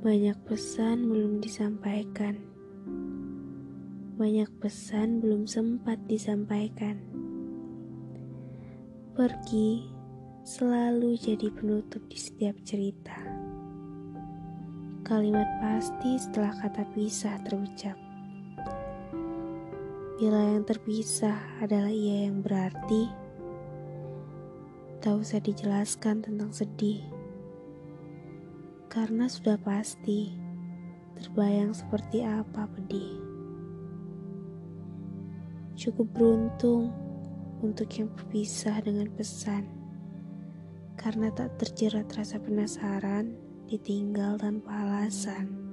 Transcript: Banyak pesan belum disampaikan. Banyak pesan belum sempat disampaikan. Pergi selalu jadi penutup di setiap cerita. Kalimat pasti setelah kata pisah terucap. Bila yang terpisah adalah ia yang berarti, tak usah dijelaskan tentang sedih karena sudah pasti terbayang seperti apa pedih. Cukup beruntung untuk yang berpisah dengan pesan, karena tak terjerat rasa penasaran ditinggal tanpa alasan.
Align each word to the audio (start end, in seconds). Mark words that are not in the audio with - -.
Banyak 0.00 0.48
pesan 0.48 1.12
belum 1.12 1.44
disampaikan. 1.44 2.40
Banyak 4.16 4.48
pesan 4.56 5.20
belum 5.20 5.44
sempat 5.44 6.00
disampaikan. 6.08 6.96
Pergi 9.12 9.92
selalu 10.40 11.20
jadi 11.20 11.52
penutup 11.52 12.00
di 12.08 12.16
setiap 12.16 12.56
cerita. 12.64 13.12
Kalimat 15.04 15.60
pasti 15.60 16.16
setelah 16.16 16.56
kata 16.56 16.80
pisah 16.96 17.36
terucap. 17.44 18.00
Bila 20.16 20.56
yang 20.56 20.64
terpisah 20.64 21.60
adalah 21.60 21.92
ia 21.92 22.24
yang 22.24 22.40
berarti, 22.40 23.04
tak 25.04 25.20
usah 25.20 25.44
dijelaskan 25.44 26.24
tentang 26.24 26.56
sedih 26.56 27.19
karena 28.90 29.30
sudah 29.30 29.54
pasti 29.62 30.34
terbayang 31.14 31.70
seperti 31.70 32.26
apa 32.26 32.66
pedih. 32.66 33.22
Cukup 35.78 36.10
beruntung 36.10 36.90
untuk 37.62 37.86
yang 37.94 38.10
berpisah 38.10 38.82
dengan 38.82 39.06
pesan, 39.14 39.70
karena 40.98 41.30
tak 41.30 41.54
terjerat 41.62 42.10
rasa 42.18 42.42
penasaran 42.42 43.38
ditinggal 43.70 44.34
tanpa 44.42 44.82
alasan. 44.82 45.69